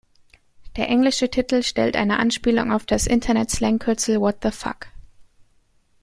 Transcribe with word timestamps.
Der 0.77 0.89
englische 0.89 1.29
Titel 1.29 1.61
stellt 1.61 1.95
eine 1.95 2.17
Anspielung 2.17 2.71
auf 2.71 2.87
das 2.87 3.05
Internet-Slang-Kürzel 3.05 4.19
What 4.19 4.37
The 4.41 4.49
Fuck? 4.49 4.87